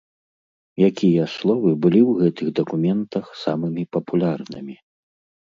Якія 0.89 1.23
словы 1.33 1.71
былі 1.83 2.01
ў 2.09 2.23
гэтых 2.23 2.47
дакументах 2.61 3.25
самымі 3.43 3.87
папулярнымі? 3.99 4.75